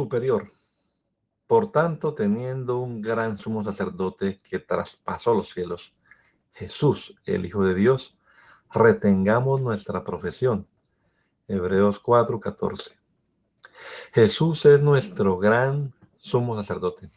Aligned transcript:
Superior. 0.00 0.50
Por 1.46 1.72
tanto, 1.72 2.14
teniendo 2.14 2.78
un 2.78 3.02
gran 3.02 3.36
sumo 3.36 3.62
sacerdote 3.62 4.38
que 4.38 4.58
traspasó 4.58 5.34
los 5.34 5.50
cielos, 5.50 5.94
Jesús, 6.52 7.14
el 7.26 7.44
Hijo 7.44 7.62
de 7.66 7.74
Dios, 7.74 8.16
retengamos 8.72 9.60
nuestra 9.60 10.02
profesión. 10.02 10.66
Hebreos 11.48 12.02
4:14. 12.02 12.96
Jesús 14.14 14.64
es 14.64 14.80
nuestro 14.80 15.36
gran 15.36 15.92
sumo 16.16 16.56
sacerdote. 16.56 17.10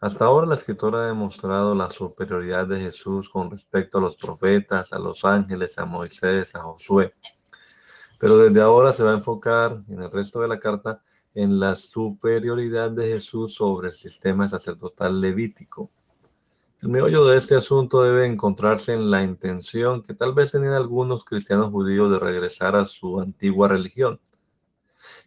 Hasta 0.00 0.24
ahora 0.24 0.48
la 0.48 0.56
escritora 0.56 1.04
ha 1.04 1.06
demostrado 1.06 1.72
la 1.76 1.90
superioridad 1.90 2.66
de 2.66 2.80
Jesús 2.80 3.28
con 3.28 3.48
respecto 3.48 3.98
a 3.98 4.00
los 4.00 4.16
profetas, 4.16 4.92
a 4.92 4.98
los 4.98 5.24
ángeles, 5.24 5.78
a 5.78 5.84
Moisés, 5.84 6.56
a 6.56 6.62
Josué. 6.62 7.14
Pero 8.18 8.38
desde 8.38 8.60
ahora 8.60 8.92
se 8.92 9.04
va 9.04 9.12
a 9.12 9.18
enfocar 9.18 9.84
en 9.86 10.02
el 10.02 10.10
resto 10.10 10.40
de 10.40 10.48
la 10.48 10.58
carta 10.58 11.00
en 11.36 11.60
la 11.60 11.74
superioridad 11.74 12.90
de 12.90 13.08
Jesús 13.08 13.56
sobre 13.56 13.88
el 13.88 13.94
sistema 13.94 14.48
sacerdotal 14.48 15.20
levítico. 15.20 15.90
El 16.80 16.88
meollo 16.88 17.26
de 17.26 17.36
este 17.36 17.54
asunto 17.54 18.02
debe 18.02 18.24
encontrarse 18.24 18.94
en 18.94 19.10
la 19.10 19.22
intención 19.22 20.02
que 20.02 20.14
tal 20.14 20.32
vez 20.32 20.52
tenían 20.52 20.72
algunos 20.72 21.26
cristianos 21.26 21.70
judíos 21.70 22.10
de 22.10 22.18
regresar 22.18 22.74
a 22.74 22.86
su 22.86 23.20
antigua 23.20 23.68
religión. 23.68 24.18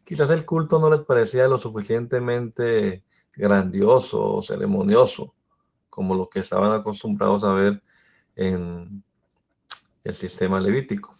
Quizás 0.04 0.32
el 0.32 0.48
culto 0.48 0.80
no 0.80 0.90
les 0.90 1.02
parecía 1.02 1.48
lo 1.48 1.60
suficientemente 1.60 3.04
grandioso 3.36 4.34
o 4.34 4.42
ceremonioso 4.42 5.36
como 5.92 6.16
lo 6.16 6.28
que 6.28 6.40
estaban 6.40 6.72
acostumbrados 6.72 7.44
a 7.44 7.54
ver 7.54 7.84
en 8.36 9.04
el 10.04 10.16
sistema 10.16 10.60
levítico. 10.60 11.16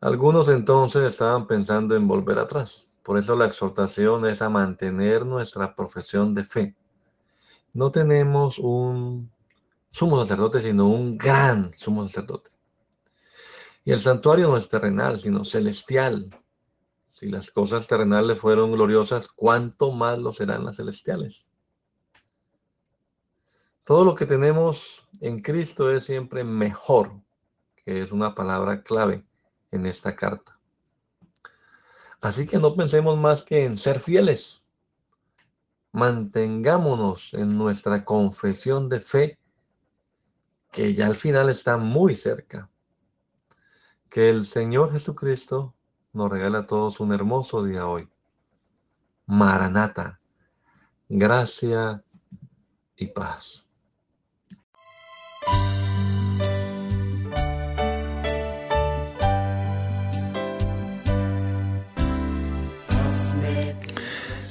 Algunos 0.00 0.48
entonces 0.48 1.04
estaban 1.04 1.46
pensando 1.46 1.94
en 1.94 2.08
volver 2.08 2.40
atrás 2.40 2.87
por 3.08 3.16
eso 3.16 3.34
la 3.34 3.46
exhortación 3.46 4.26
es 4.26 4.42
a 4.42 4.50
mantener 4.50 5.24
nuestra 5.24 5.74
profesión 5.74 6.34
de 6.34 6.44
fe. 6.44 6.76
No 7.72 7.90
tenemos 7.90 8.58
un 8.58 9.32
sumo 9.90 10.20
sacerdote, 10.20 10.60
sino 10.60 10.90
un 10.90 11.16
gran 11.16 11.72
sumo 11.74 12.06
sacerdote. 12.06 12.50
Y 13.82 13.92
el 13.92 14.00
santuario 14.00 14.48
no 14.48 14.58
es 14.58 14.68
terrenal, 14.68 15.18
sino 15.20 15.46
celestial. 15.46 16.38
Si 17.06 17.30
las 17.30 17.50
cosas 17.50 17.86
terrenales 17.86 18.38
fueron 18.38 18.72
gloriosas, 18.72 19.28
¿cuánto 19.28 19.90
más 19.90 20.18
lo 20.18 20.34
serán 20.34 20.66
las 20.66 20.76
celestiales? 20.76 21.46
Todo 23.84 24.04
lo 24.04 24.14
que 24.14 24.26
tenemos 24.26 25.08
en 25.22 25.40
Cristo 25.40 25.90
es 25.90 26.04
siempre 26.04 26.44
mejor, 26.44 27.22
que 27.74 28.02
es 28.02 28.12
una 28.12 28.34
palabra 28.34 28.82
clave 28.82 29.24
en 29.70 29.86
esta 29.86 30.14
carta. 30.14 30.57
Así 32.20 32.46
que 32.46 32.58
no 32.58 32.74
pensemos 32.74 33.16
más 33.16 33.42
que 33.42 33.64
en 33.64 33.76
ser 33.76 34.00
fieles. 34.00 34.64
Mantengámonos 35.92 37.32
en 37.34 37.56
nuestra 37.56 38.04
confesión 38.04 38.88
de 38.88 39.00
fe, 39.00 39.38
que 40.72 40.94
ya 40.94 41.06
al 41.06 41.16
final 41.16 41.48
está 41.48 41.76
muy 41.76 42.16
cerca. 42.16 42.68
Que 44.10 44.28
el 44.30 44.44
Señor 44.44 44.92
Jesucristo 44.92 45.74
nos 46.12 46.30
regala 46.30 46.60
a 46.60 46.66
todos 46.66 46.98
un 47.00 47.12
hermoso 47.12 47.62
día 47.62 47.86
hoy. 47.86 48.08
Maranata, 49.26 50.20
gracia 51.08 52.02
y 52.96 53.06
paz. 53.08 53.67